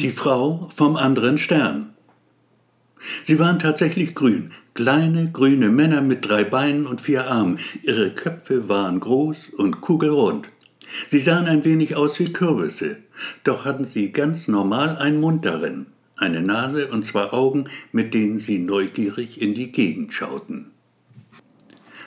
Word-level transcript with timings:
Die 0.00 0.12
Frau 0.12 0.68
vom 0.76 0.94
anderen 0.94 1.38
Stern. 1.38 1.92
Sie 3.24 3.40
waren 3.40 3.58
tatsächlich 3.58 4.14
grün, 4.14 4.52
kleine 4.74 5.32
grüne 5.32 5.70
Männer 5.70 6.02
mit 6.02 6.28
drei 6.28 6.44
Beinen 6.44 6.86
und 6.86 7.00
vier 7.00 7.26
Armen. 7.26 7.58
Ihre 7.82 8.12
Köpfe 8.14 8.68
waren 8.68 9.00
groß 9.00 9.48
und 9.56 9.80
kugelrund. 9.80 10.46
Sie 11.08 11.18
sahen 11.18 11.46
ein 11.46 11.64
wenig 11.64 11.96
aus 11.96 12.20
wie 12.20 12.32
Kürbisse, 12.32 12.98
doch 13.42 13.64
hatten 13.64 13.84
sie 13.84 14.12
ganz 14.12 14.46
normal 14.46 14.96
einen 14.98 15.20
Mund 15.20 15.44
darin, 15.44 15.86
eine 16.16 16.42
Nase 16.42 16.86
und 16.86 17.04
zwei 17.04 17.32
Augen, 17.32 17.64
mit 17.90 18.14
denen 18.14 18.38
sie 18.38 18.60
neugierig 18.60 19.42
in 19.42 19.54
die 19.54 19.72
Gegend 19.72 20.14
schauten. 20.14 20.70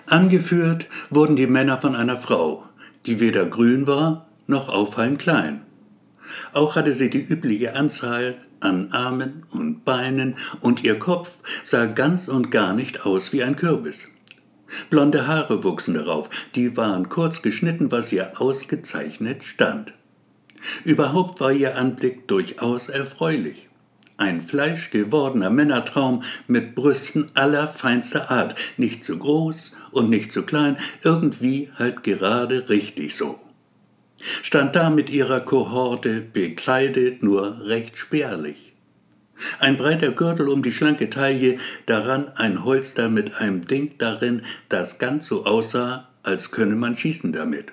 Angeführt 0.06 0.88
wurden 1.10 1.36
die 1.36 1.48
Männer 1.48 1.78
von 1.78 1.98
einer 1.98 2.16
Frau, 2.16 2.64
die 3.06 3.20
weder 3.20 3.46
grün 3.46 3.86
war 3.86 4.28
noch 4.48 4.70
auffallend 4.70 5.20
klein. 5.20 5.64
Auch 6.54 6.76
hatte 6.76 6.94
sie 6.94 7.10
die 7.10 7.24
übliche 7.24 7.76
Anzahl 7.76 8.36
an 8.60 8.90
Armen 8.92 9.44
und 9.52 9.86
Beinen 9.86 10.36
und 10.62 10.84
ihr 10.84 11.00
Kopf 11.00 11.38
sah 11.64 11.86
ganz 11.88 12.28
und 12.28 12.52
gar 12.52 12.74
nicht 12.74 13.06
aus 13.06 13.34
wie 13.34 13.44
ein 13.44 13.56
Kürbis. 13.56 14.08
Blonde 14.90 15.28
Haare 15.28 15.64
wuchsen 15.64 15.96
darauf, 15.96 16.30
die 16.56 16.78
waren 16.78 17.10
kurz 17.10 17.42
geschnitten, 17.42 17.92
was 17.92 18.12
ihr 18.14 18.40
ausgezeichnet 18.40 19.44
stand. 19.44 19.94
Überhaupt 20.84 21.42
war 21.42 21.52
ihr 21.52 21.78
Anblick 21.78 22.28
durchaus 22.28 22.88
erfreulich. 22.88 23.68
Ein 24.18 24.42
fleischgewordener 24.42 25.50
Männertraum 25.50 26.24
mit 26.48 26.76
Brüsten 26.76 27.32
allerfeinster 27.34 28.30
Art, 28.30 28.56
nicht 28.78 29.04
zu 29.04 29.18
groß 29.18 29.72
und 29.92 30.10
nicht 30.10 30.32
zu 30.32 30.44
klein, 30.44 30.78
irgendwie 31.04 31.72
halt 31.78 32.04
gerade 32.04 32.70
richtig 32.70 33.16
so 33.16 33.40
stand 34.44 34.76
da 34.76 34.90
mit 34.90 35.10
ihrer 35.10 35.40
Kohorte 35.40 36.22
bekleidet, 36.22 37.24
nur 37.24 37.66
recht 37.66 37.98
spärlich. 37.98 38.74
Ein 39.60 39.78
breiter 39.78 40.12
Gürtel 40.12 40.50
um 40.50 40.62
die 40.62 40.72
schlanke 40.72 41.10
Taille, 41.10 41.60
daran 41.86 42.30
ein 42.36 42.64
Holster 42.64 43.10
mit 43.10 43.36
einem 43.36 43.66
Ding 43.66 43.98
darin, 43.98 44.44
das 44.70 45.00
ganz 45.00 45.28
so 45.28 45.46
aussah, 45.46 46.08
als 46.24 46.52
könne 46.52 46.76
man 46.76 46.98
schießen 46.98 47.34
damit. 47.34 47.68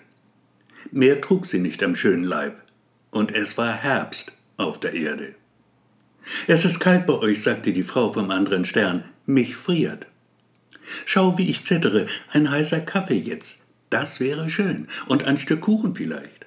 Mehr 0.90 1.20
trug 1.20 1.46
sie 1.46 1.58
nicht 1.58 1.82
am 1.82 1.94
schönen 1.94 2.24
Leib, 2.24 2.56
und 3.10 3.34
es 3.34 3.58
war 3.58 3.72
Herbst 3.72 4.32
auf 4.56 4.80
der 4.80 4.94
Erde. 4.94 5.34
Es 6.46 6.64
ist 6.64 6.80
kalt 6.80 7.06
bei 7.06 7.14
euch, 7.14 7.42
sagte 7.42 7.72
die 7.72 7.82
Frau 7.82 8.12
vom 8.12 8.30
anderen 8.30 8.64
Stern, 8.64 9.04
mich 9.26 9.56
friert. 9.56 10.06
Schau, 11.04 11.36
wie 11.36 11.50
ich 11.50 11.64
zittere, 11.64 12.06
ein 12.32 12.50
heißer 12.50 12.80
Kaffee 12.80 13.18
jetzt, 13.18 13.60
das 13.90 14.20
wäre 14.20 14.48
schön, 14.48 14.88
und 15.06 15.24
ein 15.24 15.38
Stück 15.38 15.62
Kuchen 15.62 15.94
vielleicht. 15.94 16.37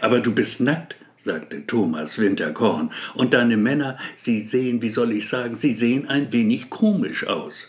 Aber 0.00 0.20
du 0.20 0.34
bist 0.34 0.60
nackt, 0.60 0.96
sagte 1.16 1.66
Thomas 1.66 2.18
Winterkorn, 2.18 2.90
und 3.14 3.34
deine 3.34 3.56
Männer, 3.56 3.98
sie 4.16 4.42
sehen, 4.42 4.82
wie 4.82 4.90
soll 4.90 5.12
ich 5.12 5.28
sagen, 5.28 5.54
sie 5.54 5.74
sehen 5.74 6.08
ein 6.08 6.32
wenig 6.32 6.70
komisch 6.70 7.26
aus. 7.26 7.68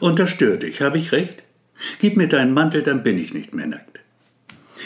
Und 0.00 0.18
das 0.18 0.30
stört 0.30 0.62
dich, 0.62 0.80
habe 0.80 0.98
ich 0.98 1.12
recht? 1.12 1.42
Gib 2.00 2.16
mir 2.16 2.28
deinen 2.28 2.54
Mantel, 2.54 2.82
dann 2.82 3.02
bin 3.02 3.18
ich 3.18 3.34
nicht 3.34 3.54
mehr 3.54 3.66
nackt. 3.66 4.00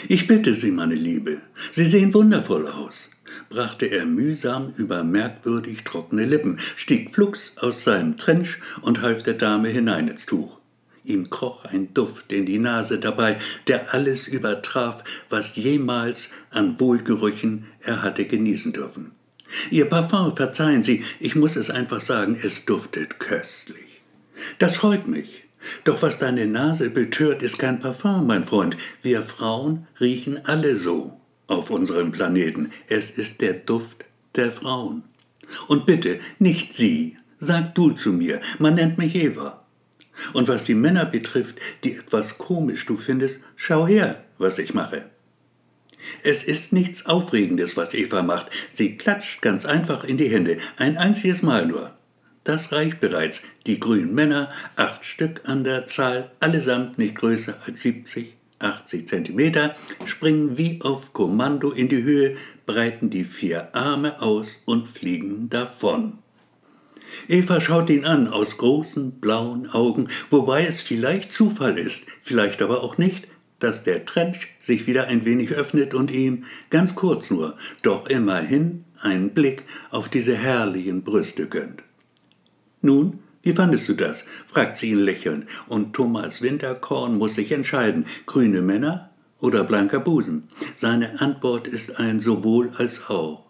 Ich 0.07 0.27
bitte 0.27 0.53
Sie, 0.53 0.71
meine 0.71 0.95
Liebe, 0.95 1.41
Sie 1.71 1.85
sehen 1.85 2.13
wundervoll 2.13 2.67
aus, 2.67 3.09
brachte 3.49 3.87
er 3.87 4.05
mühsam 4.05 4.73
über 4.77 5.03
merkwürdig 5.03 5.83
trockene 5.83 6.25
Lippen, 6.25 6.59
stieg 6.75 7.13
flugs 7.13 7.53
aus 7.57 7.83
seinem 7.83 8.17
Trench 8.17 8.59
und 8.81 9.01
half 9.01 9.23
der 9.23 9.33
Dame 9.33 9.69
hinein 9.69 10.07
ins 10.07 10.25
Tuch. 10.25 10.58
Ihm 11.03 11.29
kroch 11.29 11.65
ein 11.65 11.93
Duft 11.93 12.31
in 12.31 12.45
die 12.45 12.59
Nase 12.59 12.99
dabei, 12.99 13.39
der 13.67 13.93
alles 13.93 14.27
übertraf, 14.27 15.03
was 15.29 15.55
jemals 15.55 16.29
an 16.49 16.79
Wohlgerüchen 16.79 17.65
er 17.81 18.03
hatte 18.03 18.25
genießen 18.25 18.73
dürfen. 18.73 19.11
Ihr 19.71 19.85
Parfum, 19.85 20.35
verzeihen 20.35 20.83
Sie, 20.83 21.03
ich 21.19 21.35
muss 21.35 21.55
es 21.55 21.69
einfach 21.69 22.01
sagen, 22.01 22.37
es 22.41 22.65
duftet 22.65 23.19
köstlich. 23.19 24.01
Das 24.59 24.77
freut 24.77 25.07
mich. 25.07 25.43
Doch 25.83 26.01
was 26.01 26.19
deine 26.19 26.45
Nase 26.45 26.89
betört, 26.89 27.43
ist 27.43 27.59
kein 27.59 27.79
Parfum, 27.79 28.27
mein 28.27 28.45
Freund. 28.45 28.77
Wir 29.01 29.21
Frauen 29.21 29.87
riechen 29.99 30.45
alle 30.45 30.77
so 30.77 31.19
auf 31.47 31.69
unserem 31.69 32.11
Planeten. 32.11 32.71
Es 32.87 33.11
ist 33.11 33.41
der 33.41 33.53
Duft 33.53 34.05
der 34.35 34.51
Frauen. 34.51 35.03
Und 35.67 35.85
bitte, 35.85 36.19
nicht 36.37 36.73
Sie. 36.73 37.17
Sag 37.39 37.73
du 37.75 37.91
zu 37.91 38.11
mir, 38.11 38.41
man 38.59 38.75
nennt 38.75 38.97
mich 38.97 39.15
Eva. 39.15 39.65
Und 40.33 40.47
was 40.47 40.65
die 40.65 40.75
Männer 40.75 41.05
betrifft, 41.05 41.55
die 41.83 41.95
etwas 41.95 42.37
komisch 42.37 42.85
du 42.85 42.97
findest, 42.97 43.41
schau 43.55 43.87
her, 43.87 44.23
was 44.37 44.59
ich 44.59 44.73
mache. 44.73 45.05
Es 46.23 46.43
ist 46.43 46.73
nichts 46.73 47.05
Aufregendes, 47.05 47.77
was 47.77 47.93
Eva 47.93 48.21
macht. 48.21 48.47
Sie 48.73 48.97
klatscht 48.97 49.41
ganz 49.41 49.65
einfach 49.65 50.03
in 50.03 50.17
die 50.17 50.29
Hände, 50.29 50.57
ein 50.77 50.97
einziges 50.97 51.41
Mal 51.41 51.65
nur. 51.65 51.93
Das 52.43 52.71
reicht 52.71 52.99
bereits. 52.99 53.41
Die 53.67 53.79
grünen 53.79 54.15
Männer, 54.15 54.49
acht 54.75 55.05
Stück 55.05 55.41
an 55.45 55.63
der 55.63 55.85
Zahl, 55.85 56.31
allesamt 56.39 56.97
nicht 56.97 57.15
größer 57.15 57.55
als 57.65 57.81
70, 57.81 58.33
80 58.59 59.07
Zentimeter, 59.07 59.75
springen 60.05 60.57
wie 60.57 60.81
auf 60.81 61.13
Kommando 61.13 61.71
in 61.71 61.89
die 61.89 62.03
Höhe, 62.03 62.37
breiten 62.65 63.09
die 63.09 63.23
vier 63.23 63.75
Arme 63.75 64.21
aus 64.21 64.61
und 64.65 64.87
fliegen 64.87 65.49
davon. 65.49 66.19
Eva 67.27 67.61
schaut 67.61 67.89
ihn 67.89 68.05
an 68.05 68.27
aus 68.27 68.57
großen 68.57 69.19
blauen 69.19 69.69
Augen, 69.69 70.07
wobei 70.29 70.65
es 70.65 70.81
vielleicht 70.81 71.31
Zufall 71.31 71.77
ist, 71.77 72.05
vielleicht 72.21 72.61
aber 72.61 72.83
auch 72.83 72.97
nicht, 72.97 73.27
dass 73.59 73.83
der 73.83 74.05
Trench 74.05 74.47
sich 74.59 74.87
wieder 74.87 75.07
ein 75.07 75.25
wenig 75.25 75.51
öffnet 75.51 75.93
und 75.93 76.11
ihm, 76.11 76.45
ganz 76.69 76.95
kurz 76.95 77.29
nur, 77.29 77.57
doch 77.83 78.07
immerhin 78.07 78.85
einen 79.01 79.33
Blick 79.33 79.63
auf 79.91 80.09
diese 80.09 80.35
herrlichen 80.35 81.03
Brüste 81.03 81.47
gönnt. 81.47 81.83
Nun, 82.81 83.19
wie 83.41 83.53
fandest 83.53 83.87
du 83.89 83.93
das? 83.93 84.25
fragt 84.47 84.77
sie 84.77 84.91
ihn 84.91 84.99
lächelnd, 84.99 85.45
und 85.67 85.93
Thomas 85.93 86.41
Winterkorn 86.41 87.17
muss 87.17 87.35
sich 87.35 87.51
entscheiden, 87.51 88.05
grüne 88.25 88.61
Männer 88.61 89.09
oder 89.39 89.63
blanker 89.63 89.99
Busen. 89.99 90.47
Seine 90.75 91.21
Antwort 91.21 91.67
ist 91.67 91.99
ein 91.99 92.19
sowohl 92.19 92.71
als 92.77 93.09
auch. 93.09 93.45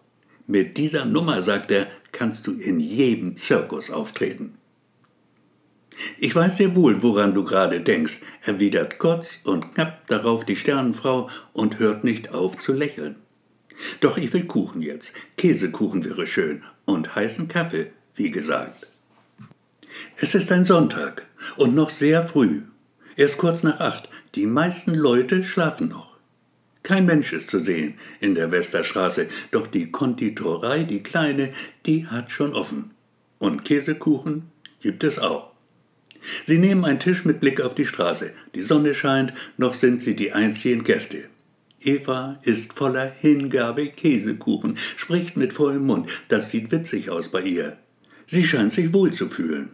Mit 0.46 0.76
dieser 0.76 1.04
Nummer, 1.04 1.42
sagt 1.42 1.70
er, 1.70 1.86
kannst 2.20 2.46
du 2.46 2.52
in 2.52 2.80
jedem 2.80 3.34
Zirkus 3.38 3.90
auftreten. 3.90 4.58
Ich 6.18 6.34
weiß 6.34 6.58
sehr 6.58 6.76
wohl, 6.76 7.02
woran 7.02 7.32
du 7.32 7.44
gerade 7.44 7.80
denkst, 7.80 8.20
erwidert 8.42 8.98
kurz 8.98 9.38
und 9.44 9.72
knapp 9.72 10.06
darauf 10.06 10.44
die 10.44 10.56
Sternenfrau 10.56 11.30
und 11.54 11.78
hört 11.78 12.04
nicht 12.04 12.34
auf 12.34 12.58
zu 12.58 12.74
lächeln. 12.74 13.16
Doch 14.00 14.18
ich 14.18 14.34
will 14.34 14.44
Kuchen 14.44 14.82
jetzt. 14.82 15.14
Käsekuchen 15.38 16.04
wäre 16.04 16.26
schön 16.26 16.62
und 16.84 17.14
heißen 17.14 17.48
Kaffee, 17.48 17.90
wie 18.14 18.30
gesagt. 18.30 18.88
Es 20.18 20.34
ist 20.34 20.52
ein 20.52 20.64
Sonntag 20.64 21.26
und 21.56 21.74
noch 21.74 21.88
sehr 21.88 22.28
früh. 22.28 22.60
Erst 23.16 23.38
kurz 23.38 23.62
nach 23.62 23.80
acht. 23.80 24.10
Die 24.34 24.44
meisten 24.44 24.94
Leute 24.94 25.42
schlafen 25.42 25.88
noch. 25.88 26.09
Kein 26.82 27.04
Mensch 27.06 27.32
ist 27.32 27.50
zu 27.50 27.58
sehen 27.58 27.94
in 28.20 28.34
der 28.34 28.50
Westerstraße, 28.52 29.28
doch 29.50 29.66
die 29.66 29.90
Konditorei, 29.90 30.84
die 30.84 31.02
kleine, 31.02 31.52
die 31.86 32.06
hat 32.06 32.30
schon 32.30 32.54
offen. 32.54 32.92
Und 33.38 33.64
Käsekuchen 33.64 34.50
gibt 34.80 35.04
es 35.04 35.18
auch. 35.18 35.50
Sie 36.44 36.58
nehmen 36.58 36.84
einen 36.84 37.00
Tisch 37.00 37.24
mit 37.24 37.40
Blick 37.40 37.60
auf 37.60 37.74
die 37.74 37.86
Straße. 37.86 38.32
Die 38.54 38.62
Sonne 38.62 38.94
scheint, 38.94 39.32
noch 39.56 39.74
sind 39.74 40.02
sie 40.02 40.16
die 40.16 40.32
einzigen 40.32 40.84
Gäste. 40.84 41.24
Eva 41.82 42.38
ist 42.42 42.74
voller 42.74 43.10
Hingabe 43.10 43.88
Käsekuchen, 43.88 44.76
spricht 44.96 45.36
mit 45.36 45.52
vollem 45.54 45.86
Mund. 45.86 46.10
Das 46.28 46.50
sieht 46.50 46.70
witzig 46.72 47.08
aus 47.08 47.28
bei 47.28 47.40
ihr. 47.42 47.78
Sie 48.26 48.44
scheint 48.44 48.72
sich 48.72 48.92
wohl 48.92 49.12
zu 49.12 49.28
fühlen. 49.28 49.70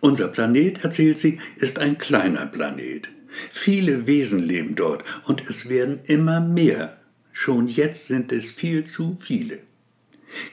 Unser 0.00 0.28
Planet, 0.28 0.84
erzählt 0.84 1.18
sie, 1.18 1.38
ist 1.56 1.78
ein 1.78 1.98
kleiner 1.98 2.46
Planet. 2.46 3.08
Viele 3.50 4.06
Wesen 4.06 4.40
leben 4.40 4.74
dort 4.74 5.04
und 5.26 5.48
es 5.48 5.68
werden 5.68 6.00
immer 6.04 6.40
mehr. 6.40 6.98
Schon 7.32 7.68
jetzt 7.68 8.08
sind 8.08 8.32
es 8.32 8.50
viel 8.50 8.84
zu 8.84 9.16
viele. 9.20 9.60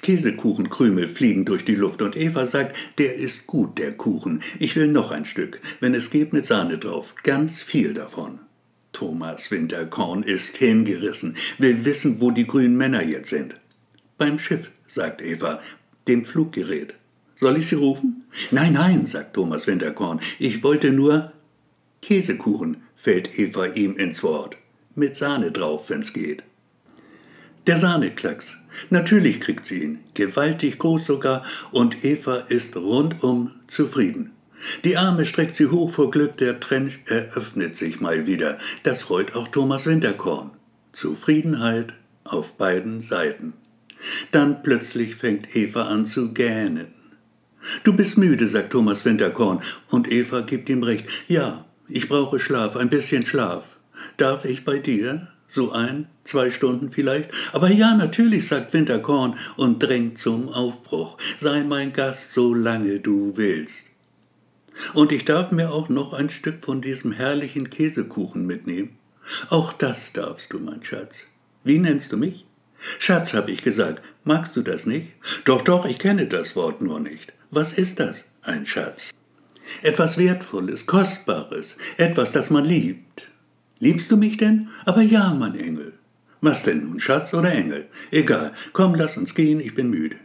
Käsekuchenkrümel 0.02 1.08
fliegen 1.08 1.46
durch 1.46 1.66
die 1.66 1.76
Luft 1.76 2.02
und 2.02 2.16
Eva 2.18 2.48
sagt, 2.48 2.76
der 2.98 3.16
ist 3.16 3.48
gut, 3.48 3.78
der 3.78 3.94
Kuchen. 3.94 4.42
Ich 4.60 4.76
will 4.76 4.88
noch 4.88 5.12
ein 5.12 5.26
Stück, 5.26 5.60
wenn 5.80 5.94
es 5.94 6.10
geht 6.10 6.34
mit 6.34 6.46
Sahne 6.46 6.78
drauf, 6.78 7.14
ganz 7.24 7.62
viel 7.62 7.94
davon. 7.94 8.40
Thomas 8.92 9.52
Winterkorn 9.52 10.24
ist 10.24 10.58
hingerissen, 10.58 11.38
will 11.60 11.86
wissen, 11.86 12.20
wo 12.20 12.32
die 12.32 12.48
grünen 12.48 12.78
Männer 12.78 13.04
jetzt 13.04 13.30
sind. 13.30 13.56
Beim 14.18 14.40
Schiff, 14.40 14.72
sagt 14.88 15.22
Eva, 15.22 15.62
dem 16.08 16.26
Fluggerät. 16.26 16.96
Soll 17.40 17.58
ich 17.58 17.68
sie 17.68 17.76
rufen? 17.76 18.24
Nein, 18.50 18.74
nein, 18.74 19.06
sagt 19.06 19.36
Thomas 19.36 19.68
Winterkorn, 19.68 20.20
ich 20.40 20.64
wollte 20.64 20.92
nur. 20.92 21.32
Käsekuchen, 22.08 22.78
fällt 22.96 23.38
Eva 23.38 23.66
ihm 23.66 23.98
ins 23.98 24.24
Wort. 24.24 24.56
Mit 24.96 25.18
Sahne 25.18 25.52
drauf, 25.52 25.90
wenn's 25.90 26.14
geht. 26.14 26.42
Der 27.68 27.80
Sahneklacks. 27.80 28.56
Natürlich 28.90 29.42
kriegt 29.42 29.66
sie 29.66 29.84
ihn, 29.84 30.00
gewaltig 30.14 30.80
groß 30.80 31.06
sogar, 31.06 31.44
und 31.72 32.06
Eva 32.06 32.38
ist 32.48 32.78
rundum 32.78 33.56
zufrieden. 33.68 34.32
Die 34.86 34.96
Arme 34.96 35.26
streckt 35.26 35.58
sie 35.58 35.66
hoch 35.66 35.92
vor 35.92 36.10
Glück, 36.10 36.38
der 36.38 36.62
Trench 36.62 37.00
eröffnet 37.08 37.76
sich 37.76 38.00
mal 38.00 38.26
wieder. 38.26 38.58
Das 38.84 39.02
freut 39.02 39.36
auch 39.36 39.50
Thomas 39.50 39.86
Winterkorn. 39.86 40.52
Zufriedenheit 40.94 41.94
auf 42.24 42.54
beiden 42.54 43.02
Seiten. 43.02 43.52
Dann 44.32 44.64
plötzlich 44.64 45.18
fängt 45.18 45.58
Eva 45.58 45.88
an 45.88 46.06
zu 46.06 46.32
gähnen. 46.32 46.88
Du 47.84 47.92
bist 47.92 48.18
müde, 48.18 48.48
sagt 48.48 48.72
Thomas 48.72 49.04
Winterkorn, 49.04 49.62
und 49.90 50.10
Eva 50.10 50.40
gibt 50.40 50.70
ihm 50.70 50.84
recht. 50.84 51.06
Ja, 51.28 51.66
ich 51.90 52.10
brauche 52.10 52.40
Schlaf, 52.40 52.76
ein 52.76 52.90
bisschen 52.90 53.26
Schlaf. 53.26 53.64
Darf 54.18 54.46
ich 54.46 54.66
bei 54.66 54.80
dir? 54.80 55.28
So 55.50 55.72
ein, 55.72 56.08
zwei 56.24 56.52
Stunden 56.52 56.92
vielleicht? 56.92 57.30
Aber 57.54 57.70
ja, 57.72 57.96
natürlich, 57.96 58.48
sagt 58.48 58.74
Winterkorn 58.74 59.38
und 59.56 59.82
drängt 59.82 60.18
zum 60.18 60.50
Aufbruch. 60.50 61.18
Sei 61.40 61.64
mein 61.64 61.94
Gast, 61.94 62.34
so 62.34 62.54
lange 62.54 63.00
du 63.00 63.38
willst. 63.38 63.86
Und 64.94 65.12
ich 65.12 65.26
darf 65.26 65.52
mir 65.52 65.72
auch 65.72 65.90
noch 65.90 66.14
ein 66.14 66.30
Stück 66.30 66.64
von 66.64 66.82
diesem 66.82 67.12
herrlichen 67.12 67.70
Käsekuchen 67.70 68.46
mitnehmen. 68.46 68.98
Auch 69.50 69.74
das 69.74 70.14
darfst 70.14 70.54
du, 70.54 70.60
mein 70.60 70.84
Schatz. 70.84 71.26
Wie 71.64 71.80
nennst 71.80 72.12
du 72.12 72.18
mich? 72.18 72.46
Schatz, 73.00 73.34
hab 73.34 73.50
ich 73.50 73.64
gesagt. 73.64 74.04
Magst 74.24 74.56
du 74.56 74.62
das 74.62 74.86
nicht? 74.86 75.08
Doch, 75.46 75.62
doch, 75.62 75.86
ich 75.86 76.00
kenne 76.00 76.28
das 76.28 76.56
Wort 76.56 76.82
nur 76.82 77.00
nicht. 77.00 77.34
Was 77.50 77.74
ist 77.74 78.00
das, 78.00 78.26
ein 78.44 78.66
Schatz? 78.66 79.12
Etwas 79.82 80.18
Wertvolles, 80.18 80.86
Kostbares, 80.86 81.78
etwas, 81.98 82.32
das 82.32 82.50
man 82.50 82.66
liebt. 82.66 83.30
Liebst 83.80 84.12
du 84.12 84.18
mich 84.18 84.38
denn? 84.38 84.70
Aber 84.86 85.02
ja, 85.02 85.34
mein 85.34 85.60
Engel. 85.60 85.94
Was 86.42 86.64
denn 86.64 86.84
nun, 86.84 87.00
Schatz 87.00 87.34
oder 87.34 87.52
Engel? 87.52 87.88
Egal, 88.12 88.54
komm, 88.74 88.96
lass 88.96 89.18
uns 89.18 89.36
gehen, 89.36 89.60
ich 89.60 89.76
bin 89.76 89.90
müde. 89.90 90.18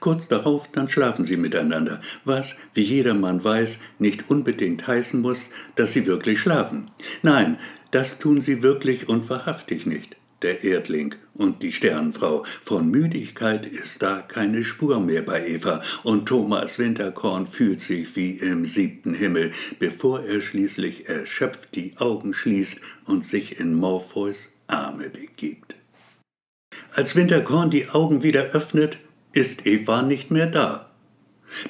Kurz 0.00 0.28
darauf, 0.28 0.68
dann 0.72 0.88
schlafen 0.88 1.24
sie 1.24 1.36
miteinander, 1.36 2.00
was, 2.24 2.56
wie 2.74 2.82
jedermann 2.82 3.42
weiß, 3.42 3.78
nicht 3.98 4.30
unbedingt 4.30 4.86
heißen 4.86 5.20
muss, 5.20 5.48
dass 5.76 5.92
sie 5.92 6.06
wirklich 6.06 6.40
schlafen. 6.40 6.90
Nein, 7.22 7.58
das 7.90 8.18
tun 8.18 8.40
sie 8.40 8.62
wirklich 8.62 9.08
und 9.08 9.30
wahrhaftig 9.30 9.86
nicht, 9.86 10.16
der 10.42 10.64
Erdling 10.64 11.14
und 11.34 11.62
die 11.62 11.72
Sternenfrau. 11.72 12.44
Von 12.62 12.90
Müdigkeit 12.90 13.66
ist 13.66 14.02
da 14.02 14.22
keine 14.22 14.64
Spur 14.64 15.00
mehr 15.00 15.22
bei 15.22 15.46
Eva, 15.46 15.82
und 16.02 16.26
Thomas 16.26 16.78
Winterkorn 16.78 17.46
fühlt 17.46 17.80
sich 17.80 18.14
wie 18.16 18.32
im 18.32 18.66
siebten 18.66 19.14
Himmel, 19.14 19.52
bevor 19.78 20.22
er 20.24 20.40
schließlich 20.40 21.08
erschöpft 21.08 21.74
die 21.74 21.96
Augen 21.98 22.34
schließt 22.34 22.80
und 23.06 23.24
sich 23.24 23.58
in 23.58 23.74
Morpheus 23.74 24.50
Arme 24.66 25.08
begibt. 25.08 25.74
Als 26.92 27.16
Winterkorn 27.16 27.70
die 27.70 27.88
Augen 27.88 28.22
wieder 28.22 28.42
öffnet, 28.52 28.98
ist 29.32 29.66
Eva 29.66 30.02
nicht 30.02 30.30
mehr 30.30 30.46
da. 30.46 30.90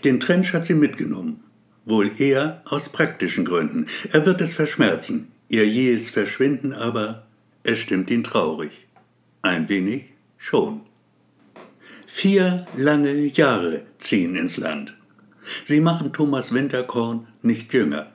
Den 0.04 0.20
Trench 0.20 0.52
hat 0.52 0.64
sie 0.64 0.74
mitgenommen. 0.74 1.44
Wohl 1.84 2.10
eher 2.18 2.62
aus 2.66 2.88
praktischen 2.88 3.44
Gründen. 3.44 3.86
Er 4.12 4.26
wird 4.26 4.40
es 4.40 4.54
verschmerzen. 4.54 5.28
Ihr 5.48 5.66
jähes 5.66 6.10
Verschwinden 6.10 6.72
aber, 6.72 7.27
es 7.62 7.78
stimmt 7.78 8.10
ihn 8.10 8.24
traurig. 8.24 8.70
Ein 9.42 9.68
wenig 9.68 10.04
schon. 10.36 10.82
Vier 12.06 12.66
lange 12.76 13.12
Jahre 13.12 13.82
ziehen 13.98 14.36
ins 14.36 14.56
Land. 14.56 14.94
Sie 15.64 15.80
machen 15.80 16.12
Thomas 16.12 16.52
Winterkorn 16.52 17.28
nicht 17.42 17.72
jünger. 17.72 18.12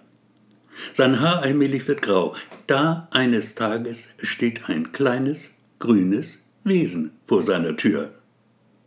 Sein 0.93 1.19
Haar 1.19 1.41
allmählich 1.41 1.87
wird 1.87 2.01
grau. 2.01 2.35
Da 2.67 3.07
eines 3.11 3.55
Tages 3.55 4.07
steht 4.17 4.69
ein 4.69 4.91
kleines, 4.91 5.51
grünes 5.79 6.39
Wesen 6.63 7.11
vor 7.25 7.43
seiner 7.43 7.75
Tür 7.75 8.13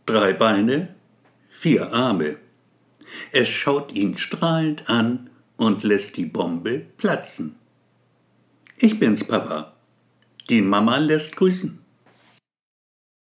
drei 0.07 0.33
Beine, 0.33 0.95
vier 1.49 1.93
Arme. 1.93 2.37
Es 3.31 3.49
schaut 3.49 3.91
ihn 3.93 4.17
strahlend 4.17 4.89
an 4.89 5.29
und 5.57 5.83
lässt 5.83 6.17
die 6.17 6.25
Bombe 6.25 6.79
platzen. 6.97 7.55
Ich 8.77 8.99
bin's, 8.99 9.23
Papa. 9.23 9.76
Die 10.49 10.61
Mama 10.61 10.95
lässt 10.97 11.35
grüßen. 11.35 11.86